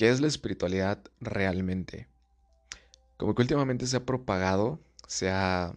[0.00, 2.08] ¿qué es la espiritualidad realmente?
[3.18, 5.76] Como que últimamente se ha propagado, se ha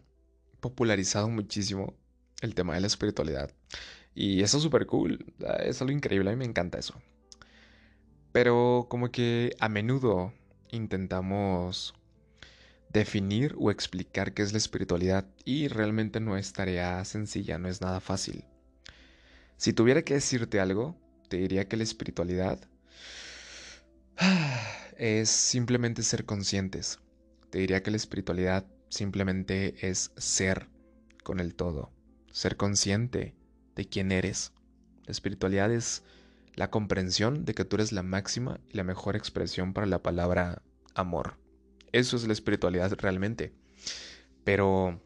[0.62, 1.94] popularizado muchísimo
[2.40, 3.52] el tema de la espiritualidad.
[4.16, 5.26] Y eso es súper cool,
[5.60, 7.02] es algo increíble, a mí me encanta eso.
[8.32, 10.32] Pero como que a menudo
[10.72, 11.94] intentamos
[12.94, 17.82] definir o explicar qué es la espiritualidad y realmente no es tarea sencilla, no es
[17.82, 18.46] nada fácil.
[19.58, 20.96] Si tuviera que decirte algo,
[21.28, 22.70] te diría que la espiritualidad
[24.98, 27.00] es simplemente ser conscientes.
[27.50, 30.68] Te diría que la espiritualidad simplemente es ser
[31.24, 31.92] con el todo,
[32.32, 33.36] ser consciente
[33.76, 34.54] de quién eres.
[35.06, 36.04] La espiritualidad es
[36.56, 40.62] la comprensión de que tú eres la máxima y la mejor expresión para la palabra
[40.94, 41.38] amor.
[41.92, 43.54] Eso es la espiritualidad realmente.
[44.44, 45.02] Pero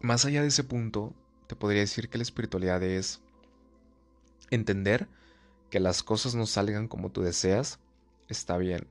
[0.00, 1.14] más allá de ese punto,
[1.46, 3.20] te podría decir que la espiritualidad es
[4.50, 5.08] entender
[5.70, 7.80] que las cosas no salgan como tú deseas,
[8.28, 8.86] está bien.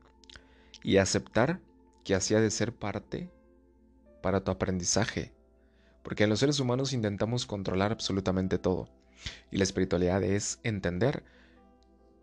[0.84, 1.60] Y aceptar
[2.04, 3.30] que así ha de ser parte
[4.22, 5.34] para tu aprendizaje.
[6.04, 8.90] Porque los seres humanos intentamos controlar absolutamente todo.
[9.52, 11.24] Y la espiritualidad es entender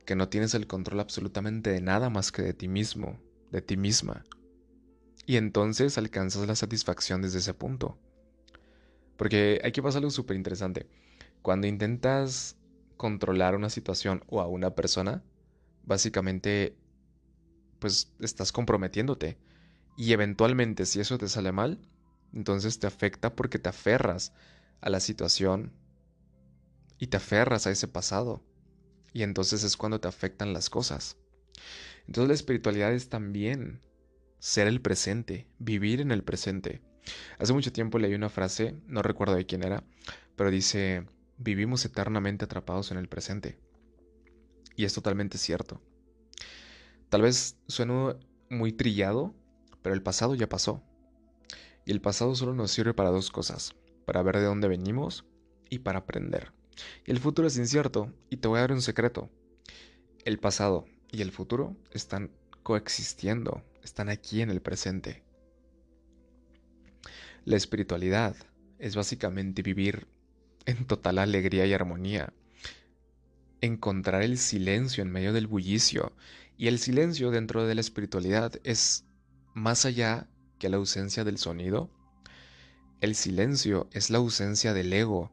[0.04, 3.18] que no tienes el control absolutamente de nada más que de ti mismo,
[3.50, 4.24] de ti misma.
[5.26, 7.98] Y entonces alcanzas la satisfacción desde ese punto.
[9.16, 10.86] Porque aquí pasa algo súper interesante.
[11.42, 12.56] Cuando intentas
[12.96, 15.22] controlar una situación o a una persona,
[15.84, 16.76] básicamente,
[17.78, 19.38] pues estás comprometiéndote.
[19.96, 21.78] Y eventualmente, si eso te sale mal,
[22.32, 24.32] entonces te afecta porque te aferras
[24.80, 25.72] a la situación
[26.98, 28.42] y te aferras a ese pasado.
[29.12, 31.16] Y entonces es cuando te afectan las cosas.
[32.06, 33.80] Entonces la espiritualidad es también
[34.38, 36.82] ser el presente, vivir en el presente.
[37.38, 39.84] Hace mucho tiempo leí una frase, no recuerdo de quién era,
[40.36, 41.06] pero dice,
[41.44, 43.58] vivimos eternamente atrapados en el presente.
[44.76, 45.80] Y es totalmente cierto.
[47.10, 48.16] Tal vez suene
[48.48, 49.34] muy trillado,
[49.82, 50.82] pero el pasado ya pasó.
[51.84, 53.74] Y el pasado solo nos sirve para dos cosas,
[54.06, 55.26] para ver de dónde venimos
[55.68, 56.52] y para aprender.
[57.06, 59.28] Y el futuro es incierto, y te voy a dar un secreto.
[60.24, 62.30] El pasado y el futuro están
[62.62, 65.22] coexistiendo, están aquí en el presente.
[67.44, 68.34] La espiritualidad
[68.78, 70.08] es básicamente vivir
[70.66, 72.32] en total alegría y armonía,
[73.60, 76.12] encontrar el silencio en medio del bullicio,
[76.56, 79.04] y el silencio dentro de la espiritualidad es
[79.54, 81.90] más allá que la ausencia del sonido.
[83.00, 85.32] El silencio es la ausencia del ego,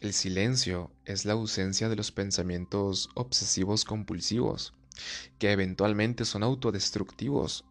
[0.00, 4.74] el silencio es la ausencia de los pensamientos obsesivos compulsivos,
[5.38, 7.64] que eventualmente son autodestructivos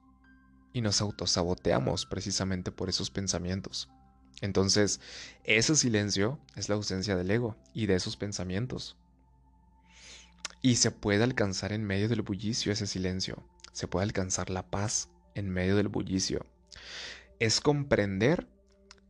[0.74, 3.90] y nos autosaboteamos precisamente por esos pensamientos.
[4.41, 5.00] Entonces,
[5.44, 8.97] ese silencio es la ausencia del ego y de esos pensamientos.
[10.62, 13.44] Y se puede alcanzar en medio del bullicio ese silencio.
[13.72, 16.46] Se puede alcanzar la paz en medio del bullicio.
[17.40, 18.47] Es comprender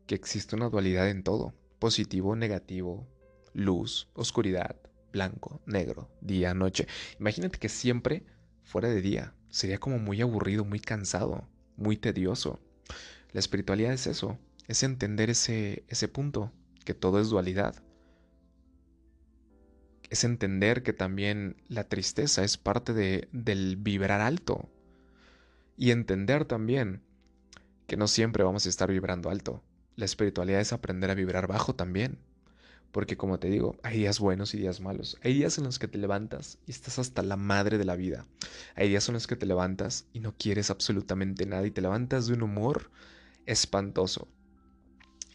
[0.08, 3.08] que existe una dualidad en todo positivo, negativo,
[3.54, 4.76] luz, oscuridad,
[5.12, 6.88] blanco, negro, día, noche.
[7.20, 8.24] Imagínate que siempre
[8.64, 9.34] fuera de día.
[9.50, 11.48] Sería como muy aburrido, muy cansado,
[11.78, 12.60] muy tedioso.
[13.32, 14.38] La espiritualidad es eso,
[14.68, 16.52] es entender ese, ese punto,
[16.84, 17.76] que todo es dualidad.
[20.10, 24.70] Es entender que también la tristeza es parte de, del vibrar alto.
[25.78, 27.02] Y entender también
[27.88, 29.64] que no siempre vamos a estar vibrando alto.
[29.96, 32.20] La espiritualidad es aprender a vibrar bajo también.
[32.92, 35.18] Porque como te digo, hay días buenos y días malos.
[35.22, 38.26] Hay días en los que te levantas y estás hasta la madre de la vida.
[38.76, 42.28] Hay días en los que te levantas y no quieres absolutamente nada y te levantas
[42.28, 42.90] de un humor
[43.46, 44.30] espantoso.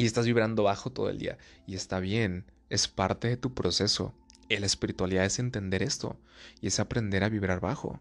[0.01, 1.37] Y estás vibrando bajo todo el día.
[1.67, 4.15] Y está bien, es parte de tu proceso.
[4.49, 6.19] La espiritualidad es entender esto
[6.63, 8.01] y es aprender a vibrar bajo.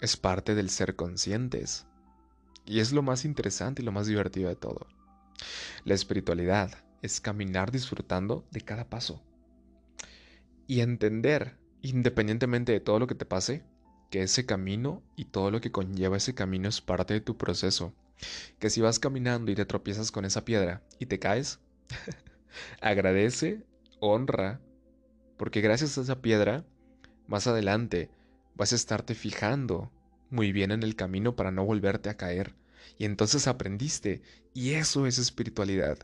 [0.00, 1.86] Es parte del ser conscientes.
[2.64, 4.88] Y es lo más interesante y lo más divertido de todo.
[5.84, 6.72] La espiritualidad
[7.02, 9.22] es caminar disfrutando de cada paso.
[10.66, 13.62] Y entender, independientemente de todo lo que te pase,
[14.10, 17.94] que ese camino y todo lo que conlleva ese camino es parte de tu proceso.
[18.58, 21.60] Que si vas caminando y te tropiezas con esa piedra y te caes,
[22.80, 23.64] agradece,
[24.00, 24.60] honra,
[25.36, 26.64] porque gracias a esa piedra,
[27.26, 28.10] más adelante
[28.54, 29.92] vas a estarte fijando
[30.30, 32.54] muy bien en el camino para no volverte a caer
[32.98, 34.22] y entonces aprendiste,
[34.54, 35.98] y eso es espiritualidad.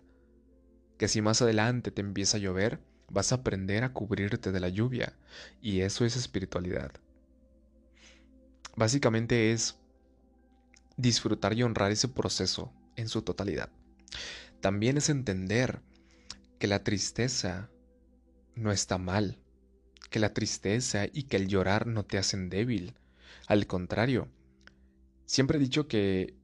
[0.98, 4.68] Que si más adelante te empieza a llover, vas a aprender a cubrirte de la
[4.68, 5.16] lluvia,
[5.60, 6.92] y eso es espiritualidad.
[8.76, 9.78] Básicamente es
[11.02, 13.70] disfrutar y honrar ese proceso en su totalidad.
[14.60, 15.80] También es entender
[16.58, 17.68] que la tristeza
[18.54, 19.38] no está mal,
[20.10, 22.94] que la tristeza y que el llorar no te hacen débil,
[23.48, 24.28] Al contrario,
[25.26, 26.36] siempre he dicho que,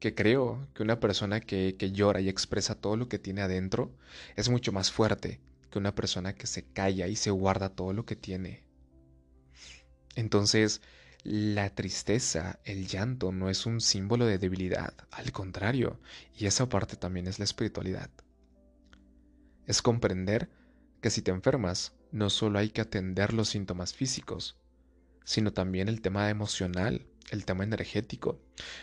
[0.00, 3.94] que creo que una persona que, que llora y expresa todo lo que tiene adentro
[4.34, 8.04] es mucho más fuerte que una persona que se calla y se guarda todo lo
[8.04, 8.64] que tiene.
[10.16, 10.80] Entonces,
[11.24, 16.00] la tristeza, el llanto no es un símbolo de debilidad, al contrario,
[16.36, 18.10] y esa parte también es la espiritualidad.
[19.66, 20.50] Es comprender
[21.00, 24.58] que si te enfermas, no solo hay que atender los síntomas físicos,
[25.24, 28.40] sino también el tema emocional, el tema energético,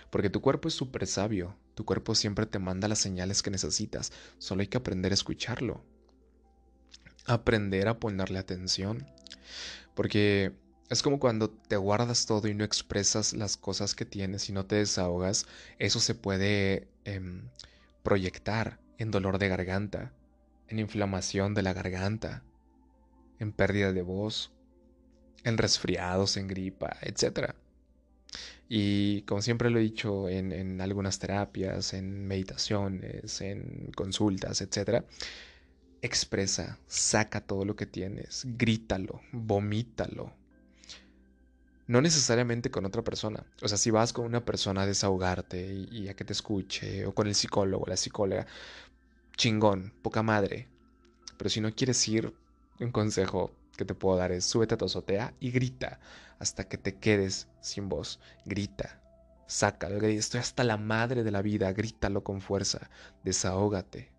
[0.09, 4.13] porque tu cuerpo es súper sabio, tu cuerpo siempre te manda las señales que necesitas,
[4.38, 5.83] solo hay que aprender a escucharlo,
[7.25, 9.06] aprender a ponerle atención,
[9.94, 10.53] porque
[10.89, 14.65] es como cuando te guardas todo y no expresas las cosas que tienes y no
[14.65, 15.45] te desahogas,
[15.77, 17.44] eso se puede em,
[18.01, 20.12] proyectar en dolor de garganta,
[20.68, 22.44] en inflamación de la garganta,
[23.38, 24.51] en pérdida de voz,
[25.44, 27.53] en resfriados, en gripa, etc.
[28.68, 35.06] Y como siempre lo he dicho en, en algunas terapias, en meditaciones, en consultas, etc.,
[36.01, 40.33] expresa, saca todo lo que tienes, grítalo, vomítalo,
[41.89, 43.44] no necesariamente con otra persona.
[43.63, 47.15] O sea, si vas con una persona a desahogarte y, a que te escuche, o
[47.15, 48.45] con el psicólogo, la psicóloga,
[49.36, 50.68] chingón, poca madre.
[51.38, 52.31] Pero si no quieres ir,
[52.80, 56.00] un consejo que te puedo dar es súbete a tu azotea y grita
[56.38, 58.19] hasta que te quedes sin voz.
[58.45, 59.01] Grita,
[59.47, 62.91] sácalo, estoy hasta la madre de la vida, grítalo con fuerza,
[63.24, 64.12] desahógate.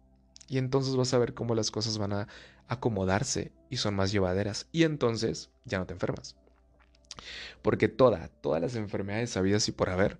[0.48, 2.28] Y entonces vas a ver cómo las cosas van a
[2.66, 4.66] acomodarse y son más llevaderas.
[4.72, 6.34] Y entonces ya no te enfermas.
[7.62, 10.18] Porque toda, todas las enfermedades sabidas y por haber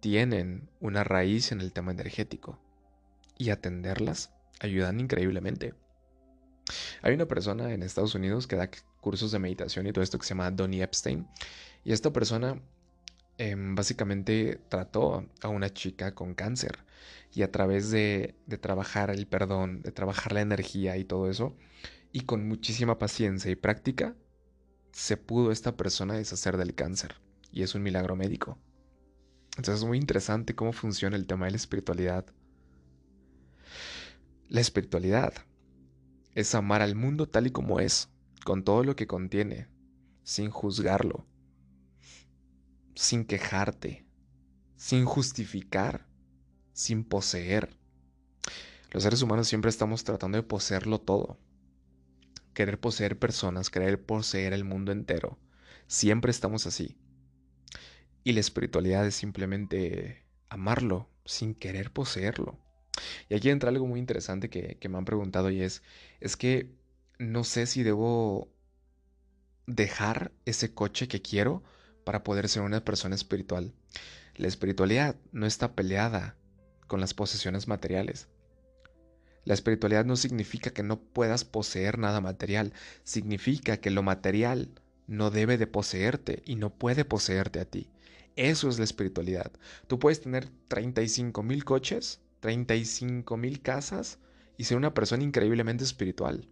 [0.00, 2.58] tienen una raíz en el tema energético.
[3.38, 5.74] Y atenderlas ayudan increíblemente.
[7.02, 8.70] Hay una persona en Estados Unidos que da
[9.00, 11.26] cursos de meditación y todo esto que se llama Donnie Epstein.
[11.84, 12.60] Y esta persona
[13.38, 16.78] em, básicamente trató a una chica con cáncer.
[17.32, 21.56] Y a través de, de trabajar el perdón, de trabajar la energía y todo eso,
[22.12, 24.14] y con muchísima paciencia y práctica,
[24.92, 27.16] se pudo esta persona deshacer del cáncer.
[27.52, 28.58] Y es un milagro médico.
[29.56, 32.26] Entonces es muy interesante cómo funciona el tema de la espiritualidad.
[34.48, 35.34] La espiritualidad
[36.34, 38.08] es amar al mundo tal y como es,
[38.44, 39.68] con todo lo que contiene,
[40.22, 41.26] sin juzgarlo,
[42.94, 44.06] sin quejarte,
[44.76, 46.06] sin justificar,
[46.72, 47.76] sin poseer.
[48.92, 51.38] Los seres humanos siempre estamos tratando de poseerlo todo
[52.60, 55.38] querer poseer personas, querer poseer el mundo entero.
[55.86, 56.94] Siempre estamos así.
[58.22, 62.58] Y la espiritualidad es simplemente amarlo sin querer poseerlo.
[63.30, 65.82] Y aquí entra algo muy interesante que, me han preguntado y es,
[66.20, 66.70] es que
[67.18, 68.52] no sé si debo
[69.66, 71.62] dejar ese coche que quiero
[72.04, 73.72] para poder ser una persona espiritual.
[74.36, 76.36] La espiritualidad no está peleada
[76.88, 78.28] con las posesiones materiales.
[79.44, 82.72] La espiritualidad no significa que no puedas poseer nada material,
[83.04, 84.68] significa que lo material
[85.06, 87.90] no debe de poseerte y no puede poseerte a ti.
[88.36, 89.50] Eso es la espiritualidad.
[89.86, 94.18] Tú puedes tener 35 mil coches, 35 mil casas
[94.56, 96.46] y ser una persona increíblemente espiritual.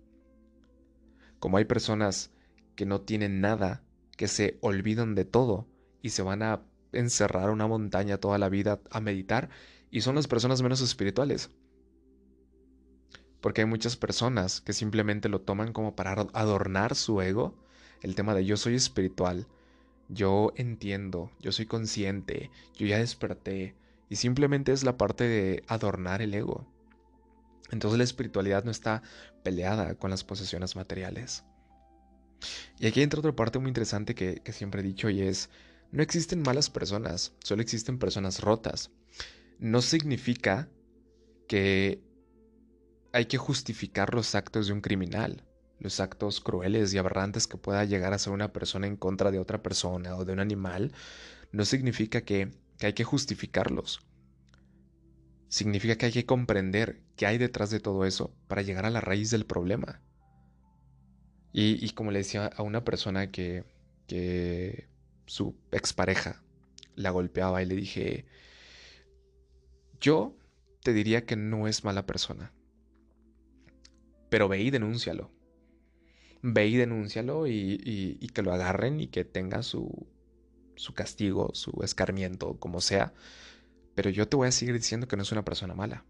[1.39, 2.31] Como hay personas
[2.75, 3.83] que no tienen nada,
[4.17, 5.69] que se olvidan de todo
[6.03, 6.63] y se van a
[6.93, 9.51] encerrar una montaña toda la vida a meditar
[9.91, 11.51] y son las personas menos espirituales.
[13.41, 17.55] Porque hay muchas personas que simplemente lo toman como para adornar su ego.
[18.03, 19.47] El tema de yo soy espiritual,
[20.09, 23.75] yo entiendo, yo soy consciente, yo ya desperté.
[24.09, 26.67] Y simplemente es la parte de adornar el ego.
[27.71, 29.03] Entonces la espiritualidad no está
[29.43, 31.45] peleada con las posesiones materiales.
[32.79, 35.51] Y aquí entra otra parte muy interesante que, que siempre he dicho y es,
[35.91, 38.91] no existen malas personas, solo existen personas rotas.
[39.59, 40.69] No significa
[41.49, 42.01] que
[43.13, 45.45] hay que justificar los actos de un criminal,
[45.79, 49.39] los actos crueles y aberrantes que pueda llegar a ser una persona en contra de
[49.39, 50.93] otra persona o de un animal,
[51.53, 52.51] no significa que,
[52.81, 54.01] hay que justificarlos.
[55.49, 59.01] Significa que hay que comprender qué hay detrás de todo eso para llegar a la
[59.01, 60.01] raíz del problema.
[61.53, 63.65] Y, y como le decía a una persona que,
[64.07, 64.89] que
[65.27, 66.43] su expareja
[66.95, 68.27] la golpeaba y le dije,
[69.99, 70.37] yo
[70.83, 72.53] te diría que no es mala persona
[74.31, 75.31] pero ve y denúncialo.
[76.43, 80.07] Ve y denúncialo y, que lo agarren y que tenga su,
[80.77, 83.13] su castigo, su escarmiento, como sea.
[83.95, 86.05] Pero yo te voy a seguir diciendo que no es una persona mala.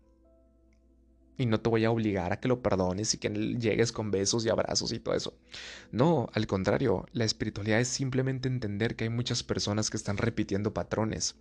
[1.38, 4.44] y no te voy a obligar a que lo perdones y que llegues con besos
[4.44, 5.38] y abrazos y todo eso.
[5.92, 10.74] No, al contrario, la espiritualidad es simplemente entender que hay muchas personas que están repitiendo
[10.74, 11.36] patrones.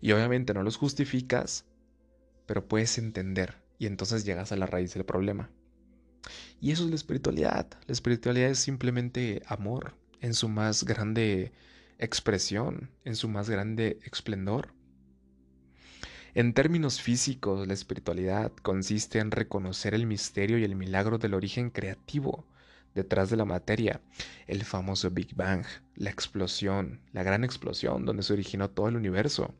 [0.00, 1.66] Y obviamente no los justificas,
[2.46, 5.50] pero puedes entender y entonces llegas a la raíz del problema.
[6.60, 7.66] Y eso es la espiritualidad.
[7.86, 11.52] La espiritualidad es simplemente amor en su más grande
[11.98, 14.74] expresión, en su más grande esplendor.
[16.34, 21.70] En términos físicos, la espiritualidad consiste en reconocer el misterio y el milagro del origen
[21.70, 22.46] creativo
[22.94, 24.00] detrás de la materia,
[24.46, 25.64] el famoso Big Bang,
[25.96, 29.54] la explosión, la gran explosión donde se originó todo el universo.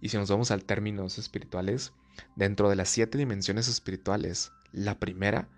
[0.00, 1.92] Y si nos vamos a términos espirituales,
[2.34, 5.48] dentro de las siete dimensiones espirituales, la primera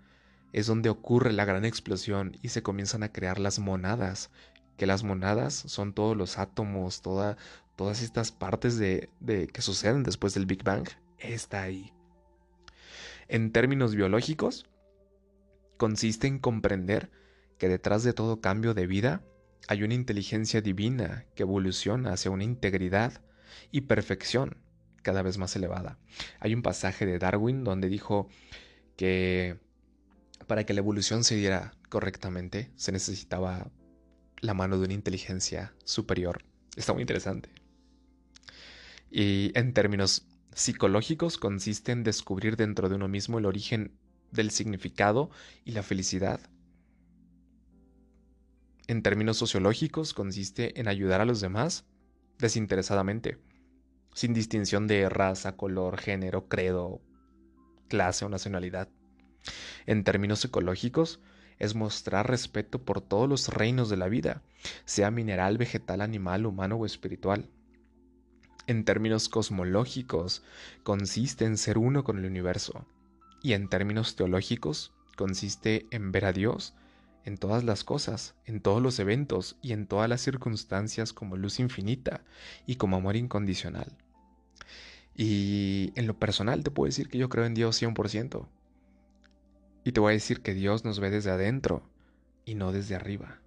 [0.53, 4.31] es donde ocurre la gran explosión y se comienzan a crear las monadas,
[4.77, 7.37] que las monadas son todos los átomos, toda,
[7.75, 9.09] todas estas partes de,
[9.53, 10.87] que suceden después del Big Bang,
[11.17, 11.93] está ahí.
[13.27, 14.65] En términos biológicos,
[15.77, 17.11] consiste en comprender
[17.57, 19.21] que detrás de todo cambio de vida
[19.67, 23.21] hay una inteligencia divina que evoluciona hacia una integridad
[23.71, 24.57] y perfección
[25.03, 25.99] cada vez más elevada.
[26.39, 28.29] Hay un pasaje de Darwin donde dijo
[28.95, 29.59] que
[30.49, 33.71] para que la evolución se diera correctamente se necesitaba
[34.41, 36.43] la mano de una inteligencia superior.
[36.75, 37.51] Está muy interesante.
[39.11, 40.25] Y en términos
[40.55, 43.91] psicológicos consiste en descubrir dentro de uno mismo el origen
[44.31, 45.29] del significado
[45.65, 46.39] y la felicidad.
[48.87, 51.85] En términos sociológicos consiste en ayudar a los demás
[52.39, 53.37] desinteresadamente,
[54.15, 57.03] sin distinción de raza, color, género, credo,
[57.87, 58.89] clase o nacionalidad.
[59.85, 61.19] En términos ecológicos,
[61.57, 64.41] es mostrar respeto por todos los reinos de la vida,
[64.85, 67.49] sea mineral, vegetal, animal, humano o espiritual
[68.69, 70.43] en términos cosmológicos,
[70.83, 72.85] consiste en ser uno con el universo,
[73.41, 76.75] y en términos teológicos, consiste en ver a Dios
[77.25, 81.59] en todas las cosas, en todos los eventos y en todas las circunstancias como luz
[81.59, 82.23] infinita
[82.67, 83.97] y como amor incondicional.
[85.15, 88.47] Y en lo personal te puedo decir que yo creo en Dios 100%.
[89.83, 91.83] Y te voy a decir que Dios nos ve desde adentro
[92.45, 93.39] y no desde arriba.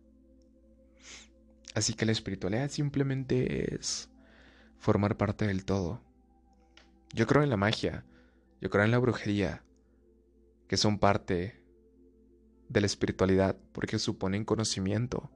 [1.74, 4.10] Así que la espiritualidad simplemente es
[4.78, 6.00] formar parte del todo.
[7.14, 8.04] Yo creo en la magia,
[8.60, 9.62] yo creo en la brujería,
[10.68, 11.60] que son parte
[12.68, 15.30] de la espiritualidad porque suponen conocimiento,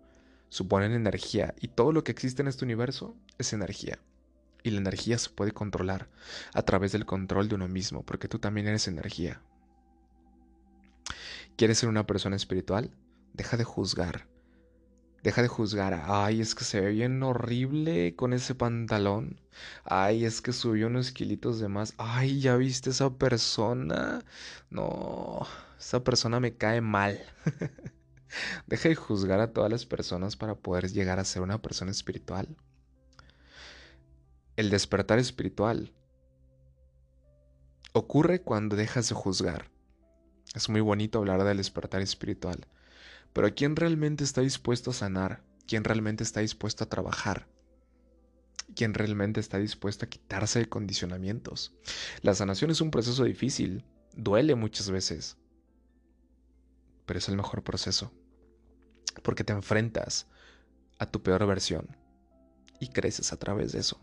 [0.49, 3.99] suponen energía y todo lo que existe en este universo es energía.
[4.63, 6.09] Y la energía se puede controlar
[6.55, 9.41] a través del control de uno mismo, porque tú también eres energía.
[11.57, 12.91] ¿Quieres ser una persona espiritual?
[13.33, 14.29] Deja de juzgar,
[15.27, 16.05] Deja de juzgar.
[16.07, 19.41] Ay, es que se ve bien horrible con ese pantalón.
[19.83, 21.95] Ay, es que subió unos kilitos de más.
[21.99, 24.25] Ay, ¿ya viste esa persona?
[24.71, 25.45] No,
[25.81, 27.19] esa persona me cae mal.
[28.69, 32.57] Deja de juzgar a todas las personas para poder llegar a ser una persona espiritual.
[34.55, 35.93] El despertar espiritual
[37.93, 39.76] ocurre cuando dejas de juzgar.
[40.57, 42.67] Es muy bonito hablar del despertar espiritual.
[43.35, 45.43] Pero ¿quién realmente está dispuesto a sanar?
[45.67, 47.47] ¿Quién realmente está dispuesto a trabajar?
[48.75, 51.75] ¿Quién realmente está dispuesto a quitarse de condicionamientos?
[52.23, 53.85] La sanación es un proceso difícil,
[54.15, 55.37] duele muchas veces,
[57.05, 58.11] pero es el mejor proceso,
[59.23, 60.27] porque te enfrentas
[60.99, 61.95] a tu peor versión
[62.81, 64.01] y creces a través de eso.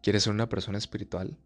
[0.00, 1.36] ¿Quieres ser una persona espiritual?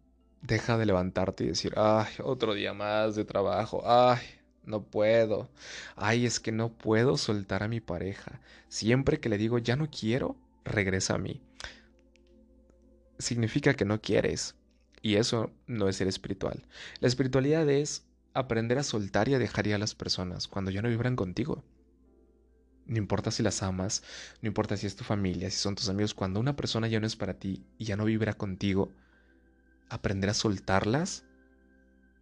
[0.43, 4.19] Deja de levantarte y decir, ay, otro día más de trabajo, ay,
[4.65, 5.49] no puedo.
[5.95, 8.41] Ay, es que no puedo soltar a mi pareja.
[8.67, 10.35] Siempre que le digo ya no quiero,
[10.65, 11.41] regresa a mí.
[13.17, 14.55] Significa que no quieres.
[15.01, 16.65] Y eso no es ser espiritual.
[16.99, 20.81] La espiritualidad es aprender a soltar y a dejar ir a las personas cuando ya
[20.81, 21.63] no vibran contigo.
[22.85, 24.03] No importa si las amas,
[24.41, 27.07] no importa si es tu familia, si son tus amigos, cuando una persona ya no
[27.07, 28.91] es para ti y ya no vibra contigo,
[29.89, 31.25] aprender a soltarlas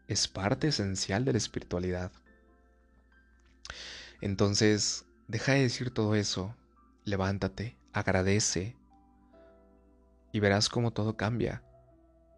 [0.08, 2.12] es parte esencial de la espiritualidad.
[4.20, 6.56] Entonces, deja de decir todo eso,
[7.06, 8.76] levántate, agradece
[10.32, 11.64] y verás cómo todo cambia.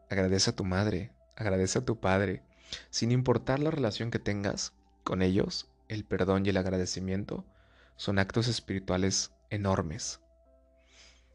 [0.09, 2.43] Agradece a tu madre, agradece a tu padre,
[2.89, 7.45] sin importar la relación que tengas con ellos, el perdón y el agradecimiento
[7.95, 10.22] son actos espirituales enormes.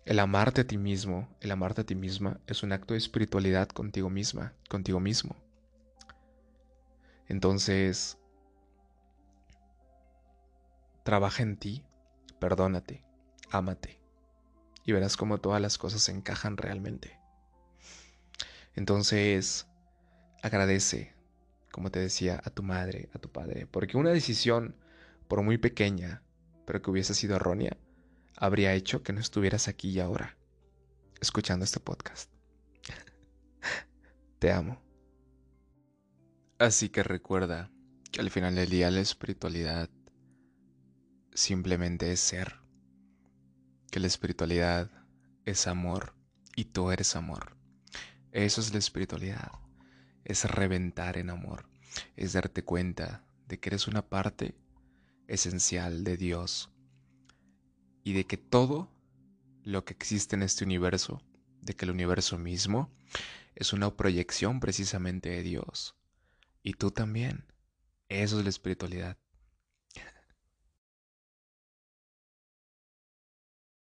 [0.09, 3.69] El amarte a ti mismo, el amarte a ti misma es un acto de espiritualidad
[3.69, 5.37] contigo misma, contigo mismo.
[7.27, 8.17] Entonces,
[11.05, 11.85] Trabaja en ti,
[12.39, 13.05] perdónate,
[13.51, 14.01] ámate
[14.87, 17.19] y verás cómo todas las cosas se encajan realmente.
[18.77, 19.67] Entonces,
[20.43, 21.15] agradece,
[21.71, 23.67] como te decía, a tu madre, a tu padre.
[23.67, 24.75] Porque una decisión,
[25.29, 26.23] por muy pequeña,
[26.65, 27.77] pero que hubiese sido errónea,
[28.41, 30.37] habría hecho que no estuvieras aquí y ahora,
[31.21, 32.31] escuchando este podcast.
[34.39, 34.81] Te amo.
[36.59, 37.71] Así que recuerda
[38.13, 39.91] que al final del día la espiritualidad
[41.35, 42.61] simplemente es ser.
[43.91, 44.91] Que la espiritualidad
[45.45, 46.15] es amor
[46.55, 47.57] y tú eres amor.
[48.31, 49.51] Eso es la espiritualidad.
[50.25, 51.69] Es reventar en amor.
[52.17, 54.55] Es darte cuenta de que eres una parte
[55.27, 56.71] esencial de Dios
[58.09, 58.89] y de que todo
[59.65, 61.21] lo que existe en este universo,
[61.61, 62.91] de que el universo mismo
[63.55, 65.95] es una proyección precisamente de Dios.
[66.63, 67.45] Y tú también.
[68.09, 69.19] Eso es la espiritualidad.